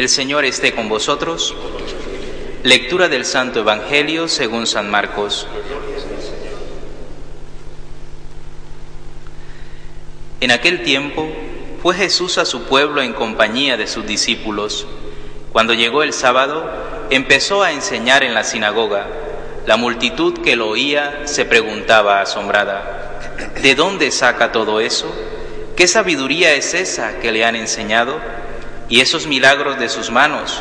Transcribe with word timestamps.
El 0.00 0.08
Señor 0.08 0.46
esté 0.46 0.72
con 0.74 0.88
vosotros. 0.88 1.54
Lectura 2.62 3.10
del 3.10 3.26
Santo 3.26 3.60
Evangelio 3.60 4.28
según 4.28 4.66
San 4.66 4.90
Marcos. 4.90 5.46
En 10.40 10.52
aquel 10.52 10.84
tiempo 10.84 11.28
fue 11.82 11.94
Jesús 11.94 12.38
a 12.38 12.46
su 12.46 12.62
pueblo 12.62 13.02
en 13.02 13.12
compañía 13.12 13.76
de 13.76 13.86
sus 13.86 14.06
discípulos. 14.06 14.86
Cuando 15.52 15.74
llegó 15.74 16.02
el 16.02 16.14
sábado, 16.14 16.64
empezó 17.10 17.62
a 17.62 17.72
enseñar 17.72 18.22
en 18.22 18.32
la 18.32 18.44
sinagoga. 18.44 19.06
La 19.66 19.76
multitud 19.76 20.38
que 20.38 20.56
lo 20.56 20.70
oía 20.70 21.26
se 21.26 21.44
preguntaba 21.44 22.22
asombrada, 22.22 23.52
¿de 23.60 23.74
dónde 23.74 24.10
saca 24.12 24.50
todo 24.50 24.80
eso? 24.80 25.14
¿Qué 25.76 25.86
sabiduría 25.86 26.54
es 26.54 26.72
esa 26.72 27.18
que 27.20 27.32
le 27.32 27.44
han 27.44 27.54
enseñado? 27.54 28.18
¿Y 28.90 29.00
esos 29.00 29.28
milagros 29.28 29.78
de 29.78 29.88
sus 29.88 30.10
manos? 30.10 30.60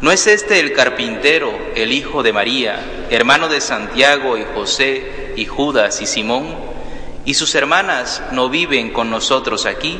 ¿No 0.00 0.12
es 0.12 0.28
este 0.28 0.60
el 0.60 0.72
carpintero, 0.72 1.52
el 1.74 1.90
hijo 1.90 2.22
de 2.22 2.32
María, 2.32 2.78
hermano 3.10 3.48
de 3.48 3.60
Santiago 3.60 4.38
y 4.38 4.44
José 4.54 5.32
y 5.36 5.46
Judas 5.46 6.00
y 6.00 6.06
Simón? 6.06 6.54
¿Y 7.24 7.34
sus 7.34 7.56
hermanas 7.56 8.22
no 8.30 8.48
viven 8.48 8.92
con 8.92 9.10
nosotros 9.10 9.66
aquí? 9.66 9.98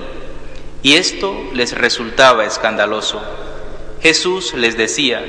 Y 0.84 0.94
esto 0.94 1.36
les 1.54 1.72
resultaba 1.72 2.44
escandaloso. 2.44 3.20
Jesús 4.00 4.54
les 4.54 4.76
decía, 4.76 5.24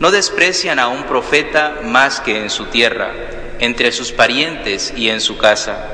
no 0.00 0.10
desprecian 0.10 0.80
a 0.80 0.88
un 0.88 1.04
profeta 1.04 1.82
más 1.84 2.20
que 2.20 2.36
en 2.36 2.50
su 2.50 2.64
tierra, 2.64 3.12
entre 3.60 3.92
sus 3.92 4.10
parientes 4.10 4.92
y 4.96 5.08
en 5.08 5.20
su 5.20 5.38
casa. 5.38 5.88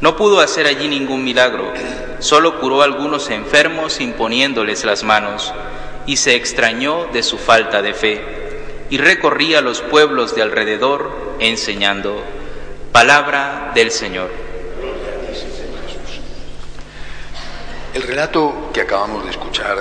No 0.00 0.16
pudo 0.16 0.40
hacer 0.40 0.66
allí 0.66 0.88
ningún 0.88 1.24
milagro, 1.24 1.74
solo 2.20 2.60
curó 2.60 2.82
a 2.82 2.84
algunos 2.84 3.30
enfermos 3.30 4.00
imponiéndoles 4.00 4.84
las 4.84 5.04
manos, 5.04 5.52
y 6.06 6.16
se 6.16 6.34
extrañó 6.34 7.06
de 7.12 7.22
su 7.22 7.38
falta 7.38 7.82
de 7.82 7.94
fe, 7.94 8.22
y 8.90 8.98
recorría 8.98 9.60
los 9.60 9.82
pueblos 9.82 10.34
de 10.34 10.42
alrededor 10.42 11.36
enseñando. 11.38 12.22
Palabra 12.92 13.72
del 13.74 13.90
Señor. 13.90 14.30
El 17.94 18.02
relato 18.02 18.70
que 18.72 18.80
acabamos 18.80 19.24
de 19.24 19.30
escuchar 19.30 19.76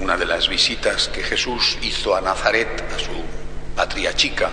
una 0.00 0.16
de 0.16 0.26
las 0.26 0.48
visitas 0.48 1.08
que 1.08 1.22
Jesús 1.22 1.78
hizo 1.82 2.14
a 2.14 2.20
Nazaret, 2.20 2.84
a 2.94 2.98
su 2.98 3.10
patria 3.74 4.14
chica, 4.14 4.50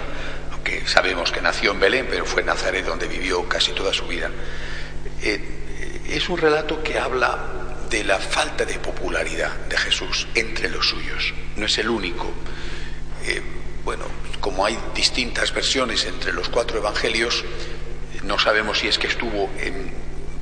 aunque 0.51 0.87
sabemos 0.87 1.31
que 1.31 1.41
nació 1.41 1.71
en 1.71 1.79
Belén, 1.79 2.07
pero 2.09 2.25
fue 2.25 2.43
Nazaret 2.43 2.85
donde 2.85 3.07
vivió 3.07 3.47
casi 3.47 3.71
toda 3.73 3.93
su 3.93 4.05
vida, 4.07 4.29
eh, 5.21 5.52
es 6.07 6.29
un 6.29 6.37
relato 6.37 6.81
que 6.83 6.97
habla 6.97 7.39
de 7.89 8.03
la 8.03 8.17
falta 8.17 8.65
de 8.65 8.79
popularidad 8.79 9.51
de 9.69 9.77
Jesús 9.77 10.27
entre 10.35 10.69
los 10.69 10.89
suyos. 10.89 11.33
No 11.55 11.65
es 11.65 11.77
el 11.77 11.89
único. 11.89 12.31
Eh, 13.25 13.41
bueno, 13.83 14.05
como 14.39 14.65
hay 14.65 14.77
distintas 14.95 15.53
versiones 15.53 16.05
entre 16.05 16.33
los 16.33 16.49
cuatro 16.49 16.77
evangelios, 16.77 17.45
no 18.23 18.39
sabemos 18.39 18.79
si 18.79 18.87
es 18.87 18.97
que 18.97 19.07
estuvo 19.07 19.49
en 19.59 19.91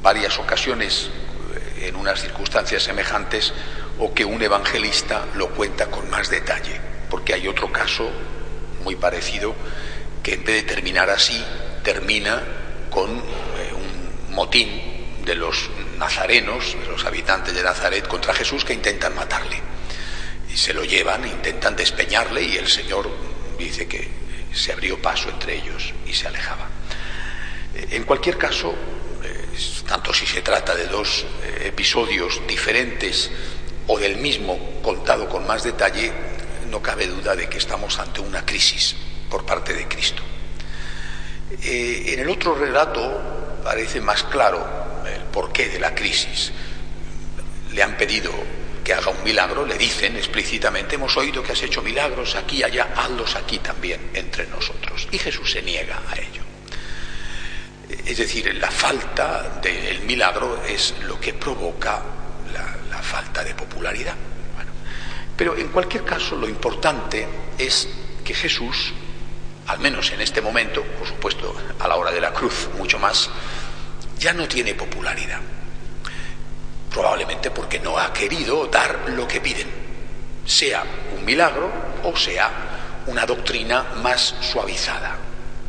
varias 0.02 0.40
ocasiones 0.40 1.10
eh, 1.54 1.88
en 1.88 1.96
unas 1.96 2.22
circunstancias 2.22 2.84
semejantes 2.84 3.54
o 4.00 4.14
que 4.14 4.26
un 4.26 4.42
evangelista 4.42 5.26
lo 5.36 5.50
cuenta 5.50 5.88
con 5.88 6.10
más 6.10 6.30
detalle, 6.30 6.80
porque 7.10 7.34
hay 7.34 7.48
otro 7.48 7.72
caso 7.72 8.10
muy 8.84 8.96
parecido 8.96 9.54
que 10.24 10.36
en 10.36 10.44
vez 10.44 10.66
de 10.66 10.74
terminar 10.74 11.10
así, 11.10 11.44
termina 11.84 12.42
con 12.90 13.10
eh, 13.10 13.74
un 13.74 14.34
motín 14.36 14.91
de 15.26 15.36
los 15.36 15.70
nazarenos, 15.98 16.76
de 16.80 16.88
los 16.88 17.06
habitantes 17.06 17.54
de 17.54 17.64
Nazaret 17.64 18.08
contra 18.08 18.34
Jesús 18.34 18.66
que 18.66 18.74
intentan 18.74 19.16
matarle. 19.16 19.60
Y 20.52 20.58
se 20.58 20.74
lo 20.74 20.84
llevan, 20.84 21.26
intentan 21.26 21.76
despeñarle 21.76 22.44
y 22.44 22.58
el 22.58 22.68
Señor 22.68 23.10
dice 23.58 23.88
que 23.88 24.10
se 24.54 24.74
abrió 24.74 25.02
paso 25.02 25.30
entre 25.30 25.56
ellos 25.56 25.94
y 26.06 26.14
se 26.14 26.28
alejaba. 26.28 26.68
Eh, 27.76 27.88
en 27.92 28.04
cualquier 28.04 28.38
caso, 28.38 28.74
eh, 29.24 29.48
tanto 29.88 30.14
si 30.14 30.26
se 30.26 30.42
trata 30.42 30.76
de 30.76 30.88
dos 30.88 31.26
episodios 31.64 32.42
diferentes 32.48 33.32
o 33.88 33.98
del 33.98 34.18
mismo 34.18 34.82
contado 34.82 35.30
con 35.30 35.46
más 35.46 35.64
detalle, 35.64 36.12
no 36.70 36.82
cabe 36.82 37.08
duda 37.08 37.36
de 37.36 37.48
que 37.48 37.58
estamos 37.58 38.00
ante 38.00 38.22
una 38.22 38.46
crisis 38.46 38.96
por 39.30 39.46
parte 39.46 39.74
de 39.74 39.88
Cristo. 39.88 40.24
Eh, 41.64 42.14
en 42.14 42.20
el 42.22 42.30
otro 42.30 42.56
relato 42.56 43.60
parece 43.64 44.00
más 44.00 44.24
claro 44.24 44.81
porqué 45.32 45.70
de 45.70 45.80
la 45.80 45.96
crisis. 45.96 46.52
Le 47.74 47.84
han 47.84 47.96
pedido 47.98 48.32
que 48.84 48.94
haga 48.94 49.12
un 49.12 49.24
milagro, 49.24 49.66
le 49.66 49.78
dicen 49.78 50.16
explícitamente, 50.16 50.96
hemos 50.96 51.16
oído 51.18 51.44
que 51.44 51.52
has 51.52 51.64
hecho 51.64 51.82
milagros 51.82 52.36
aquí 52.36 52.58
y 52.58 52.64
allá, 52.64 52.94
hazlos 52.96 53.36
aquí 53.36 53.60
también 53.60 54.12
entre 54.14 54.48
nosotros. 54.48 55.08
Y 55.12 55.18
Jesús 55.18 55.52
se 55.52 55.62
niega 55.62 56.02
a 56.10 56.16
ello. 56.16 56.42
Es 58.06 58.18
decir, 58.18 58.54
la 58.56 58.72
falta 58.72 59.60
del 59.62 60.02
milagro 60.02 60.64
es 60.68 60.96
lo 61.04 61.20
que 61.20 61.34
provoca 61.34 62.02
falta 63.02 63.44
de 63.44 63.54
popularidad. 63.54 64.16
pero 65.36 65.58
en 65.58 65.70
cualquier 65.70 66.04
caso 66.06 66.36
lo 66.36 66.48
importante 66.48 67.28
es 67.58 67.90
que 68.24 68.34
Jesús, 68.34 68.94
al 69.68 69.80
menos 69.80 70.12
en 70.12 70.22
este 70.22 70.40
momento, 70.40 70.84
por 70.84 71.08
supuesto 71.08 71.56
a 71.80 71.88
la 71.88 71.96
hora 71.96 72.12
de 72.12 72.22
la 72.22 72.32
cruz 72.32 72.70
mucho 72.78 73.00
más, 73.00 73.30
ya 74.22 74.34
no 74.34 74.48
tiene 74.48 74.76
popularidad. 74.76 75.40
Probablemente 76.92 77.50
porque 77.50 77.80
no 77.80 77.98
ha 77.98 78.14
querido 78.14 78.68
dar 78.68 79.10
lo 79.10 79.28
que 79.28 79.42
piden, 79.42 79.68
sea 80.46 80.84
un 81.18 81.26
milagro 81.26 81.72
o 82.04 82.16
sea 82.16 83.04
una 83.08 83.26
doctrina 83.26 83.94
más 83.96 84.36
suavizada, 84.42 85.18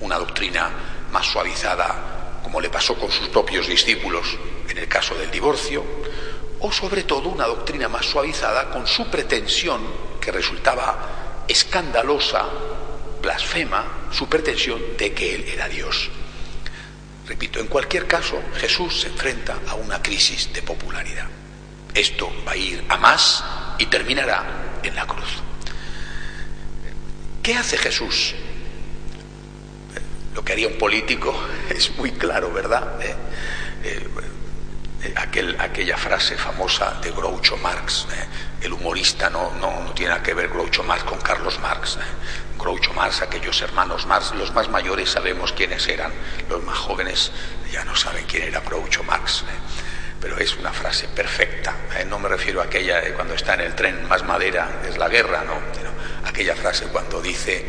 una 0.00 0.18
doctrina 0.18 0.70
más 1.10 1.26
suavizada 1.26 2.40
como 2.42 2.60
le 2.60 2.68
pasó 2.68 2.94
con 2.96 3.10
sus 3.10 3.28
propios 3.28 3.66
discípulos 3.66 4.26
en 4.68 4.76
el 4.76 4.88
caso 4.88 5.14
del 5.14 5.30
divorcio, 5.30 5.82
o 6.60 6.70
sobre 6.70 7.04
todo 7.04 7.28
una 7.28 7.46
doctrina 7.46 7.88
más 7.88 8.04
suavizada 8.04 8.70
con 8.70 8.86
su 8.86 9.08
pretensión, 9.08 9.80
que 10.20 10.32
resultaba 10.32 11.44
escandalosa, 11.48 12.46
blasfema, 13.20 14.08
su 14.10 14.28
pretensión 14.28 14.80
de 14.98 15.12
que 15.12 15.34
Él 15.34 15.44
era 15.48 15.68
Dios. 15.68 16.10
Repito, 17.32 17.60
en 17.60 17.66
cualquier 17.66 18.06
caso, 18.06 18.42
Jesús 18.56 19.00
se 19.00 19.08
enfrenta 19.08 19.58
a 19.66 19.74
una 19.74 20.02
crisis 20.02 20.52
de 20.52 20.60
popularidad. 20.60 21.26
Esto 21.94 22.30
va 22.46 22.52
a 22.52 22.56
ir 22.58 22.84
a 22.90 22.98
más 22.98 23.42
y 23.78 23.86
terminará 23.86 24.80
en 24.82 24.94
la 24.94 25.06
cruz. 25.06 25.40
¿Qué 27.42 27.54
hace 27.54 27.78
Jesús? 27.78 28.34
Lo 30.34 30.44
que 30.44 30.52
haría 30.52 30.68
un 30.68 30.76
político 30.76 31.34
es 31.70 31.96
muy 31.96 32.10
claro, 32.12 32.52
¿verdad? 32.52 33.00
Eh, 33.00 33.16
eh, 33.84 34.08
aquel, 35.16 35.56
aquella 35.60 35.96
frase 35.96 36.36
famosa 36.36 36.98
de 37.02 37.10
Groucho 37.10 37.56
Marx. 37.56 38.06
Eh, 38.12 38.26
el 38.62 38.72
humorista 38.72 39.28
no, 39.28 39.52
no, 39.60 39.92
tiene 39.94 40.10
nada 40.10 40.22
que 40.22 40.34
ver 40.34 40.48
Groucho 40.48 40.82
Marx 40.82 41.04
con 41.04 41.20
Carlos 41.20 41.58
Marx. 41.60 41.96
Eh. 41.96 42.58
Groucho 42.58 42.92
Marx, 42.92 43.22
aquellos 43.22 43.60
hermanos 43.62 44.06
Marx, 44.06 44.32
los 44.34 44.52
más 44.54 44.68
mayores 44.68 45.10
sabemos 45.10 45.52
quiénes 45.52 45.88
eran, 45.88 46.12
los 46.48 46.62
más 46.62 46.78
jóvenes 46.78 47.32
ya 47.72 47.84
no 47.84 47.96
saben 47.96 48.24
quién 48.26 48.44
era 48.44 48.60
Groucho 48.60 49.02
Marx. 49.02 49.44
Pero 50.20 50.38
es 50.38 50.56
una 50.56 50.72
frase 50.72 51.08
perfecta. 51.08 51.74
No 52.08 52.20
me 52.20 52.28
refiero 52.28 52.60
a 52.60 52.64
aquella 52.64 53.02
cuando 53.14 53.34
está 53.34 53.54
en 53.54 53.62
el 53.62 53.74
tren 53.74 54.06
más 54.06 54.22
madera, 54.22 54.82
es 54.88 54.96
la 54.96 55.08
guerra, 55.08 55.42
no. 55.44 55.58
Aquella 56.28 56.54
frase 56.54 56.86
cuando 56.86 57.20
dice, 57.20 57.68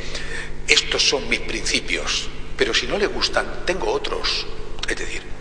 estos 0.67 1.09
son 1.09 1.27
mis 1.27 1.39
principios, 1.39 2.29
pero 2.55 2.73
si 2.75 2.85
no 2.85 2.99
le 2.99 3.07
gustan, 3.07 3.66
tengo 3.66 3.91
otros. 3.91 4.45
Es 4.88 4.95
decir, 4.95 5.32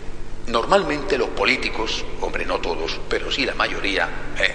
Normalmente 0.47 1.17
los 1.17 1.29
políticos, 1.29 2.03
hombre, 2.19 2.45
no 2.45 2.59
todos, 2.59 2.99
pero 3.07 3.31
sí 3.31 3.45
la 3.45 3.55
mayoría, 3.55 4.09
eh, 4.37 4.53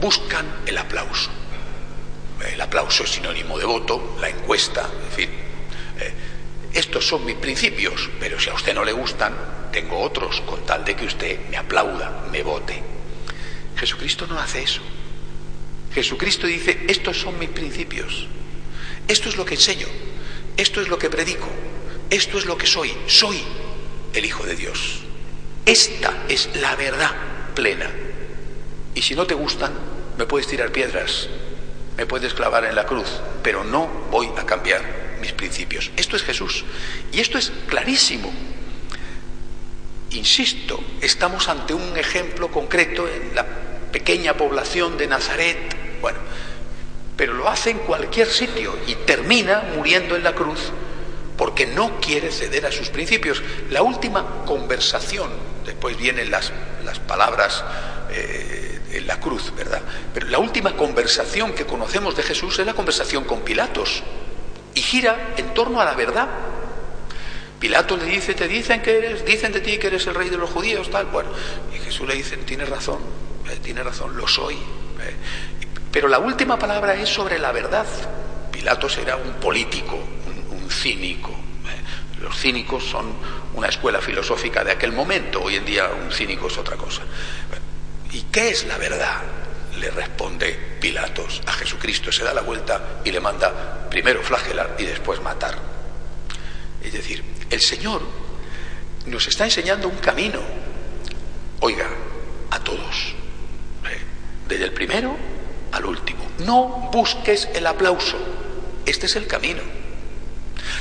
buscan 0.00 0.46
el 0.66 0.78
aplauso. 0.78 1.30
El 2.52 2.60
aplauso 2.60 3.04
es 3.04 3.10
sinónimo 3.10 3.58
de 3.58 3.64
voto, 3.64 4.16
la 4.20 4.28
encuesta, 4.28 4.88
en 5.06 5.12
fin. 5.12 5.30
Eh, 5.98 6.12
estos 6.72 7.06
son 7.06 7.24
mis 7.24 7.36
principios, 7.36 8.08
pero 8.20 8.38
si 8.38 8.50
a 8.50 8.54
usted 8.54 8.72
no 8.72 8.84
le 8.84 8.92
gustan, 8.92 9.34
tengo 9.72 9.98
otros 9.98 10.40
con 10.42 10.64
tal 10.64 10.84
de 10.84 10.94
que 10.94 11.06
usted 11.06 11.48
me 11.50 11.56
aplauda, 11.56 12.26
me 12.30 12.42
vote. 12.42 12.80
Jesucristo 13.76 14.26
no 14.28 14.38
hace 14.38 14.62
eso. 14.62 14.80
Jesucristo 15.92 16.46
dice, 16.46 16.84
estos 16.86 17.20
son 17.20 17.36
mis 17.38 17.50
principios, 17.50 18.28
esto 19.08 19.28
es 19.28 19.36
lo 19.36 19.44
que 19.44 19.54
enseño, 19.54 19.88
esto 20.56 20.80
es 20.80 20.86
lo 20.86 20.98
que 20.98 21.10
predico, 21.10 21.48
esto 22.10 22.38
es 22.38 22.46
lo 22.46 22.56
que 22.56 22.66
soy, 22.66 22.96
soy 23.08 23.42
el 24.12 24.24
Hijo 24.24 24.44
de 24.44 24.56
Dios. 24.56 25.00
Esta 25.66 26.24
es 26.28 26.50
la 26.56 26.74
verdad 26.76 27.10
plena. 27.54 27.90
Y 28.94 29.02
si 29.02 29.14
no 29.14 29.26
te 29.26 29.34
gustan, 29.34 29.72
me 30.18 30.26
puedes 30.26 30.48
tirar 30.48 30.72
piedras, 30.72 31.28
me 31.96 32.06
puedes 32.06 32.34
clavar 32.34 32.64
en 32.64 32.74
la 32.74 32.86
cruz, 32.86 33.08
pero 33.42 33.64
no 33.64 33.86
voy 34.10 34.30
a 34.36 34.44
cambiar 34.44 34.82
mis 35.20 35.32
principios. 35.32 35.90
Esto 35.96 36.16
es 36.16 36.22
Jesús. 36.22 36.64
Y 37.12 37.20
esto 37.20 37.38
es 37.38 37.52
clarísimo. 37.68 38.32
Insisto, 40.10 40.82
estamos 41.00 41.48
ante 41.48 41.72
un 41.72 41.96
ejemplo 41.96 42.48
concreto 42.48 43.06
en 43.06 43.34
la 43.34 43.46
pequeña 43.92 44.34
población 44.36 44.96
de 44.96 45.06
Nazaret, 45.06 45.76
Bueno, 46.00 46.18
pero 47.16 47.34
lo 47.34 47.48
hace 47.48 47.70
en 47.70 47.78
cualquier 47.80 48.28
sitio 48.28 48.76
y 48.86 48.94
termina 48.94 49.62
muriendo 49.76 50.16
en 50.16 50.24
la 50.24 50.34
cruz 50.34 50.72
porque 51.40 51.64
no 51.64 51.98
quiere 52.02 52.30
ceder 52.30 52.66
a 52.66 52.70
sus 52.70 52.90
principios. 52.90 53.42
La 53.70 53.80
última 53.80 54.44
conversación, 54.44 55.30
después 55.64 55.96
vienen 55.96 56.30
las, 56.30 56.52
las 56.84 56.98
palabras 56.98 57.64
eh, 58.10 58.78
en 58.92 59.06
la 59.06 59.18
cruz, 59.20 59.50
¿verdad? 59.56 59.80
Pero 60.12 60.26
la 60.26 60.38
última 60.38 60.76
conversación 60.76 61.54
que 61.54 61.64
conocemos 61.64 62.14
de 62.14 62.24
Jesús 62.24 62.58
es 62.58 62.66
la 62.66 62.74
conversación 62.74 63.24
con 63.24 63.40
Pilatos 63.40 64.02
y 64.74 64.82
gira 64.82 65.32
en 65.38 65.54
torno 65.54 65.80
a 65.80 65.86
la 65.86 65.94
verdad. 65.94 66.28
Pilato 67.58 67.96
le 67.96 68.04
dice, 68.04 68.34
te 68.34 68.46
dicen 68.46 68.82
que 68.82 68.98
eres, 68.98 69.24
dicen 69.24 69.50
de 69.50 69.62
ti 69.62 69.78
que 69.78 69.86
eres 69.86 70.06
el 70.08 70.14
rey 70.14 70.28
de 70.28 70.36
los 70.36 70.50
judíos, 70.50 70.90
tal. 70.90 71.06
Bueno, 71.06 71.30
y 71.74 71.78
Jesús 71.78 72.06
le 72.06 72.16
dice, 72.16 72.36
tienes 72.36 72.68
razón, 72.68 72.98
eh, 73.50 73.58
tiene 73.62 73.82
razón, 73.82 74.14
lo 74.14 74.28
soy. 74.28 74.56
Eh". 74.56 75.16
Pero 75.90 76.06
la 76.06 76.18
última 76.18 76.58
palabra 76.58 76.96
es 76.96 77.08
sobre 77.08 77.38
la 77.38 77.50
verdad. 77.50 77.86
Pilatos 78.52 78.98
era 78.98 79.16
un 79.16 79.32
político, 79.40 79.98
cínico. 80.80 81.30
Eh. 81.30 82.22
Los 82.22 82.36
cínicos 82.38 82.84
son 82.84 83.12
una 83.54 83.68
escuela 83.68 84.00
filosófica 84.00 84.64
de 84.64 84.72
aquel 84.72 84.92
momento. 84.92 85.42
Hoy 85.42 85.56
en 85.56 85.64
día 85.64 85.88
un 85.88 86.10
cínico 86.12 86.48
es 86.48 86.58
otra 86.58 86.76
cosa. 86.76 87.02
¿Y 88.12 88.22
qué 88.22 88.50
es 88.50 88.66
la 88.66 88.76
verdad? 88.76 89.22
Le 89.78 89.90
responde 89.90 90.76
Pilatos 90.80 91.42
a 91.46 91.52
Jesucristo. 91.52 92.12
Se 92.12 92.24
da 92.24 92.34
la 92.34 92.42
vuelta 92.42 93.00
y 93.04 93.10
le 93.10 93.20
manda 93.20 93.88
primero 93.88 94.22
flagelar 94.22 94.76
y 94.78 94.84
después 94.84 95.22
matar. 95.22 95.56
Es 96.82 96.92
decir, 96.92 97.22
el 97.50 97.60
Señor 97.60 98.02
nos 99.06 99.26
está 99.26 99.44
enseñando 99.44 99.88
un 99.88 99.96
camino. 99.96 100.40
Oiga, 101.60 101.88
a 102.50 102.58
todos. 102.60 103.14
¿eh? 103.88 104.00
Desde 104.48 104.64
el 104.64 104.72
primero 104.72 105.16
al 105.72 105.84
último. 105.84 106.26
No 106.40 106.90
busques 106.92 107.48
el 107.54 107.66
aplauso. 107.66 108.18
Este 108.86 109.06
es 109.06 109.16
el 109.16 109.26
camino. 109.26 109.79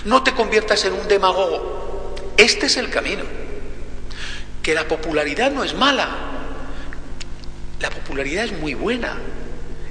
No 0.05 0.23
te 0.23 0.33
conviertas 0.33 0.85
en 0.85 0.93
un 0.93 1.07
demagogo. 1.07 2.15
Este 2.37 2.67
es 2.67 2.77
el 2.77 2.89
camino. 2.89 3.23
Que 4.61 4.73
la 4.73 4.87
popularidad 4.87 5.51
no 5.51 5.63
es 5.63 5.73
mala. 5.73 6.09
La 7.79 7.89
popularidad 7.89 8.45
es 8.45 8.53
muy 8.53 8.73
buena. 8.73 9.17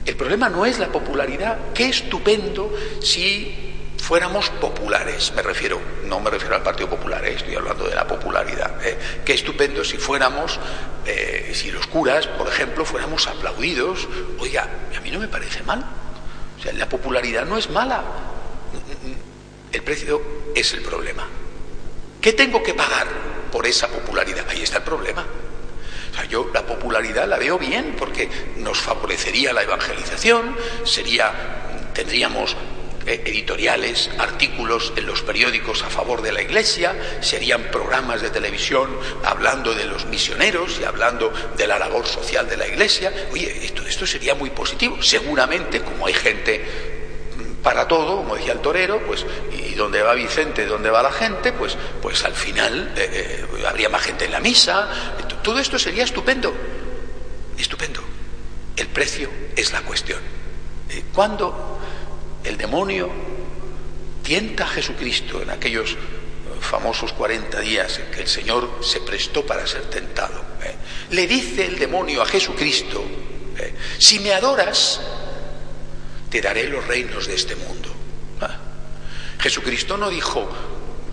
El 0.04 0.16
problema 0.16 0.48
no 0.48 0.64
es 0.64 0.78
la 0.78 0.88
popularidad. 0.88 1.58
Qué 1.74 1.88
estupendo 1.88 2.72
si 3.02 3.68
fuéramos 4.08 4.48
populares, 4.48 5.32
me 5.36 5.42
refiero, 5.42 5.78
no 6.06 6.18
me 6.20 6.30
refiero 6.30 6.54
al 6.54 6.62
Partido 6.62 6.88
Popular, 6.88 7.22
eh, 7.26 7.34
estoy 7.34 7.54
hablando 7.56 7.86
de 7.86 7.94
la 7.94 8.06
popularidad. 8.06 8.74
Eh. 8.86 8.96
Qué 9.22 9.34
estupendo 9.34 9.84
si 9.84 9.98
fuéramos, 9.98 10.58
eh, 11.04 11.52
si 11.54 11.70
los 11.70 11.86
curas, 11.88 12.26
por 12.26 12.48
ejemplo, 12.48 12.86
fuéramos 12.86 13.26
aplaudidos. 13.26 14.08
Oiga, 14.38 14.66
a 14.96 15.00
mí 15.00 15.10
no 15.10 15.18
me 15.18 15.28
parece 15.28 15.62
mal. 15.62 15.84
O 16.58 16.62
sea, 16.62 16.72
la 16.72 16.88
popularidad 16.88 17.44
no 17.44 17.58
es 17.58 17.68
mala. 17.68 18.02
El 19.72 19.82
precio 19.82 20.22
es 20.54 20.72
el 20.72 20.82
problema. 20.82 21.26
¿Qué 22.20 22.32
tengo 22.32 22.62
que 22.62 22.74
pagar 22.74 23.06
por 23.52 23.66
esa 23.66 23.88
popularidad? 23.88 24.46
Ahí 24.48 24.62
está 24.62 24.78
el 24.78 24.84
problema. 24.84 25.24
O 26.10 26.14
sea, 26.14 26.24
yo 26.24 26.50
la 26.52 26.66
popularidad 26.66 27.28
la 27.28 27.38
veo 27.38 27.58
bien 27.58 27.94
porque 27.98 28.28
nos 28.56 28.78
favorecería 28.78 29.52
la 29.52 29.62
evangelización, 29.62 30.56
sería, 30.84 31.32
tendríamos 31.92 32.56
eh, 33.06 33.22
editoriales, 33.26 34.10
artículos 34.18 34.92
en 34.96 35.06
los 35.06 35.22
periódicos 35.22 35.82
a 35.82 35.90
favor 35.90 36.22
de 36.22 36.32
la 36.32 36.42
Iglesia, 36.42 36.94
serían 37.20 37.64
programas 37.70 38.22
de 38.22 38.30
televisión 38.30 38.90
hablando 39.22 39.74
de 39.74 39.84
los 39.84 40.06
misioneros 40.06 40.78
y 40.80 40.84
hablando 40.84 41.32
de 41.56 41.66
la 41.66 41.78
labor 41.78 42.06
social 42.06 42.48
de 42.48 42.56
la 42.56 42.66
Iglesia. 42.66 43.12
Oye, 43.32 43.64
esto, 43.64 43.86
esto 43.86 44.06
sería 44.06 44.34
muy 44.34 44.50
positivo. 44.50 45.02
Seguramente, 45.02 45.82
como 45.82 46.06
hay 46.06 46.14
gente 46.14 46.97
para 47.62 47.88
todo, 47.88 48.18
como 48.18 48.36
decía 48.36 48.52
el 48.52 48.60
torero, 48.60 49.00
pues, 49.06 49.26
y 49.52 49.74
donde 49.74 50.02
va 50.02 50.14
Vicente, 50.14 50.66
donde 50.66 50.90
va 50.90 51.02
la 51.02 51.12
gente, 51.12 51.52
pues, 51.52 51.76
pues 52.00 52.24
al 52.24 52.34
final 52.34 52.92
eh, 52.96 53.46
eh, 53.58 53.66
habría 53.66 53.88
más 53.88 54.02
gente 54.02 54.24
en 54.26 54.32
la 54.32 54.40
misa. 54.40 54.88
Todo 55.42 55.58
esto 55.58 55.78
sería 55.78 56.04
estupendo, 56.04 56.54
estupendo. 57.58 58.02
El 58.76 58.86
precio 58.88 59.28
es 59.56 59.72
la 59.72 59.80
cuestión. 59.82 60.20
¿Cuándo 61.12 61.78
el 62.44 62.56
demonio 62.56 63.10
tienta 64.22 64.64
a 64.64 64.68
Jesucristo 64.68 65.42
en 65.42 65.50
aquellos 65.50 65.96
famosos 66.60 67.12
40 67.12 67.60
días 67.60 67.98
en 67.98 68.10
que 68.10 68.20
el 68.20 68.28
Señor 68.28 68.80
se 68.82 69.00
prestó 69.00 69.44
para 69.44 69.66
ser 69.66 69.82
tentado. 69.82 70.40
¿eh? 70.62 70.74
Le 71.10 71.26
dice 71.26 71.66
el 71.66 71.78
demonio 71.78 72.22
a 72.22 72.26
Jesucristo, 72.26 73.02
¿eh? 73.56 73.74
si 73.98 74.18
me 74.20 74.32
adoras, 74.32 75.00
te 76.30 76.40
daré 76.40 76.68
los 76.68 76.86
reinos 76.86 77.26
de 77.26 77.34
este 77.34 77.56
mundo. 77.56 77.92
¿Ah? 78.40 78.56
Jesucristo 79.40 79.96
no 79.96 80.10
dijo, 80.10 80.48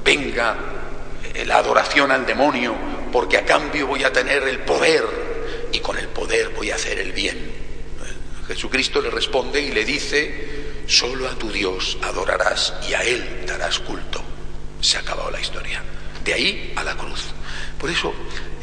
venga 0.04 0.58
la 1.46 1.58
adoración 1.58 2.12
al 2.12 2.26
demonio, 2.26 2.76
porque 3.12 3.38
a 3.38 3.46
cambio 3.46 3.88
voy 3.88 4.04
a 4.04 4.12
tener 4.12 4.44
el 4.44 4.60
poder 4.60 5.04
y 5.72 5.80
con 5.80 5.98
el 5.98 6.08
poder 6.08 6.50
voy 6.50 6.72
a 6.72 6.76
hacer 6.76 7.00
el 7.00 7.12
bien. 7.12 7.38
¿Eh? 7.38 8.48
Jesucristo 8.48 9.02
le 9.02 9.10
responde 9.10 9.62
y 9.62 9.72
le 9.72 9.84
dice, 9.84 10.66
Solo 10.88 11.28
a 11.28 11.34
tu 11.34 11.52
Dios 11.52 11.98
adorarás 12.04 12.74
y 12.88 12.94
a 12.94 13.02
Él 13.02 13.44
darás 13.48 13.80
culto. 13.80 14.22
Se 14.82 14.98
ha 14.98 15.00
acabado 15.00 15.32
la 15.32 15.42
historia. 15.42 15.82
De 16.24 16.34
ahí 16.34 16.74
a 16.76 16.84
la 16.84 16.96
cruz. 16.96 17.26
Por 17.80 17.90
eso, 17.90 18.14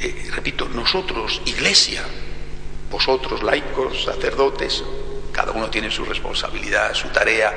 eh, 0.01 0.31
repito, 0.33 0.69
nosotros, 0.69 1.43
iglesia, 1.47 2.05
vosotros, 2.91 3.43
laicos, 3.43 4.05
sacerdotes, 4.05 4.85
cada 5.33 5.53
uno 5.53 5.71
tiene 5.71 5.91
su 5.91 6.05
responsabilidad, 6.05 6.95
su 6.95 7.09
tarea, 7.09 7.53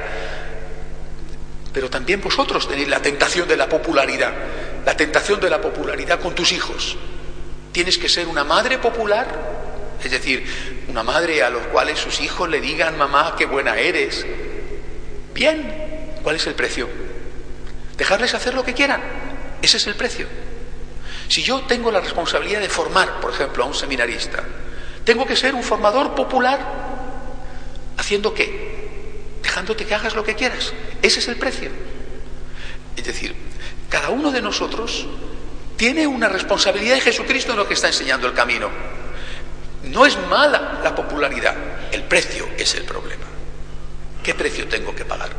pero 1.73 1.89
también 1.89 2.21
vosotros 2.21 2.67
tenéis 2.67 2.87
la 2.87 3.01
tentación 3.01 3.47
de 3.47 3.57
la 3.57 3.67
popularidad, 3.67 4.33
la 4.85 4.95
tentación 4.95 5.39
de 5.39 5.49
la 5.49 5.59
popularidad 5.59 6.19
con 6.19 6.33
tus 6.33 6.51
hijos. 6.53 6.97
Tienes 7.71 7.97
que 7.97 8.07
ser 8.07 8.27
una 8.27 8.45
madre 8.45 8.77
popular, 8.77 9.27
es 10.01 10.09
decir, 10.09 10.45
una 10.87 11.03
madre 11.03 11.43
a 11.43 11.49
los 11.49 11.67
cuales 11.67 11.99
sus 11.99 12.21
hijos 12.21 12.49
le 12.49 12.61
digan, 12.61 12.97
mamá, 12.97 13.35
qué 13.37 13.45
buena 13.45 13.77
eres, 13.77 14.25
Bien, 15.35 16.15
¿cuál 16.23 16.37
es 16.37 16.47
el 16.47 16.55
precio? 16.55 16.87
Dejarles 17.97 18.33
hacer 18.33 18.53
lo 18.53 18.63
que 18.63 18.73
quieran. 18.73 19.01
Ese 19.61 19.75
es 19.75 19.85
el 19.85 19.95
precio. 19.95 20.27
Si 21.27 21.43
yo 21.43 21.59
tengo 21.63 21.91
la 21.91 21.99
responsabilidad 21.99 22.61
de 22.61 22.69
formar, 22.69 23.19
por 23.19 23.31
ejemplo, 23.31 23.65
a 23.65 23.67
un 23.67 23.73
seminarista, 23.73 24.41
tengo 25.03 25.25
que 25.25 25.35
ser 25.35 25.53
un 25.53 25.61
formador 25.61 26.15
popular. 26.15 26.84
¿Haciendo 28.05 28.35
qué? 28.35 29.39
Dejándote 29.41 29.83
que 29.83 29.95
hagas 29.95 30.13
lo 30.13 30.23
que 30.23 30.35
quieras. 30.35 30.73
Ese 31.01 31.21
es 31.21 31.27
el 31.27 31.37
precio. 31.37 31.71
Es 32.95 33.03
decir, 33.03 33.33
cada 33.89 34.11
uno 34.11 34.31
de 34.31 34.43
nosotros 34.43 35.07
tiene 35.75 36.05
una 36.05 36.29
responsabilidad 36.29 36.93
de 36.93 37.01
Jesucristo 37.01 37.53
en 37.53 37.57
lo 37.57 37.67
que 37.67 37.73
está 37.73 37.87
enseñando 37.87 38.27
el 38.27 38.35
camino. 38.35 38.69
No 39.85 40.05
es 40.05 40.19
mala 40.27 40.81
la 40.83 40.93
popularidad, 40.93 41.55
el 41.91 42.03
precio 42.03 42.47
es 42.59 42.75
el 42.75 42.83
problema. 42.83 43.25
¿Qué 44.21 44.35
precio 44.35 44.67
tengo 44.67 44.93
que 44.93 45.03
pagar? 45.03 45.31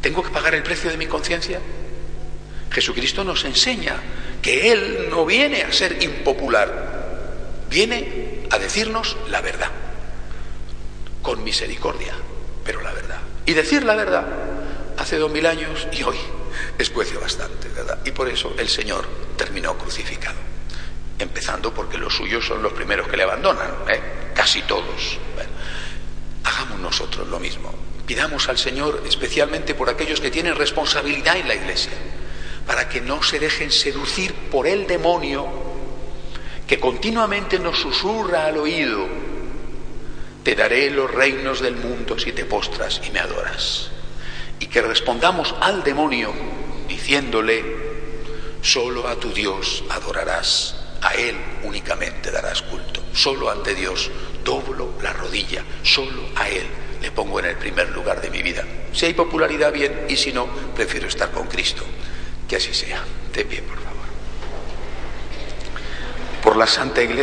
¿Tengo 0.00 0.22
que 0.22 0.30
pagar 0.30 0.54
el 0.54 0.62
precio 0.62 0.90
de 0.90 0.96
mi 0.96 1.08
conciencia? 1.08 1.60
Jesucristo 2.70 3.22
nos 3.22 3.44
enseña 3.44 3.96
que 4.40 4.72
Él 4.72 5.08
no 5.10 5.26
viene 5.26 5.60
a 5.60 5.70
ser 5.74 6.02
impopular, 6.02 7.66
viene 7.68 8.46
a 8.48 8.58
decirnos 8.58 9.18
la 9.28 9.42
verdad, 9.42 9.70
con 11.22 11.42
misericordia, 11.44 12.14
pero 12.64 12.80
la 12.80 12.92
verdad. 12.92 13.18
Y 13.46 13.52
decir 13.52 13.84
la 13.84 13.94
verdad 13.94 14.26
hace 14.96 15.16
dos 15.16 15.30
mil 15.30 15.46
años 15.46 15.88
y 15.92 16.02
hoy 16.02 16.16
escuece 16.78 17.16
bastante, 17.16 17.68
¿verdad? 17.68 17.98
Y 18.04 18.10
por 18.10 18.28
eso 18.28 18.54
el 18.58 18.68
Señor 18.68 19.06
terminó 19.36 19.76
crucificado, 19.78 20.36
empezando 21.18 21.72
porque 21.72 21.98
los 21.98 22.14
suyos 22.14 22.46
son 22.46 22.62
los 22.62 22.72
primeros 22.72 23.08
que 23.08 23.16
le 23.16 23.22
abandonan, 23.22 23.70
¿eh? 23.88 24.00
casi 24.34 24.62
todos 24.62 25.18
hagamos 26.44 26.80
nosotros 26.80 27.28
lo 27.28 27.38
mismo. 27.38 27.72
Pidamos 28.06 28.48
al 28.48 28.58
Señor 28.58 29.02
especialmente 29.06 29.74
por 29.74 29.88
aquellos 29.88 30.20
que 30.20 30.30
tienen 30.30 30.56
responsabilidad 30.56 31.36
en 31.36 31.48
la 31.48 31.54
iglesia, 31.54 31.92
para 32.66 32.88
que 32.88 33.00
no 33.00 33.22
se 33.22 33.38
dejen 33.38 33.70
seducir 33.70 34.34
por 34.50 34.66
el 34.66 34.86
demonio 34.86 35.46
que 36.66 36.78
continuamente 36.78 37.58
nos 37.58 37.78
susurra 37.78 38.46
al 38.46 38.58
oído, 38.58 39.06
te 40.42 40.54
daré 40.54 40.90
los 40.90 41.10
reinos 41.10 41.60
del 41.60 41.76
mundo 41.76 42.18
si 42.18 42.32
te 42.32 42.44
postras 42.44 43.00
y 43.06 43.10
me 43.10 43.20
adoras. 43.20 43.90
Y 44.58 44.66
que 44.66 44.82
respondamos 44.82 45.54
al 45.60 45.82
demonio 45.82 46.32
diciéndole, 46.88 47.64
solo 48.62 49.08
a 49.08 49.16
tu 49.16 49.32
Dios 49.32 49.84
adorarás, 49.90 50.76
a 51.02 51.14
Él 51.14 51.36
únicamente 51.64 52.30
darás 52.30 52.62
culto, 52.62 53.02
solo 53.12 53.50
ante 53.50 53.74
Dios 53.74 54.10
doblo 54.44 54.94
la 55.02 55.12
rodilla, 55.12 55.64
solo 55.82 56.22
a 56.36 56.48
Él 56.48 56.66
le 57.00 57.10
pongo 57.10 57.40
en 57.40 57.46
el 57.46 57.56
primer 57.56 57.90
lugar 57.90 58.20
de 58.20 58.30
mi 58.30 58.42
vida. 58.42 58.64
Si 58.92 59.06
hay 59.06 59.14
popularidad, 59.14 59.72
bien, 59.72 60.06
y 60.08 60.16
si 60.16 60.32
no, 60.32 60.46
prefiero 60.74 61.08
estar 61.08 61.30
con 61.30 61.46
Cristo. 61.46 61.84
Que 62.48 62.56
así 62.56 62.74
sea. 62.74 63.02
De 63.32 63.44
pie, 63.44 63.62
por 63.62 63.76
favor. 63.76 63.90
Por 66.42 66.56
la 66.56 66.66
Santa 66.66 67.02
Iglesia. 67.02 67.18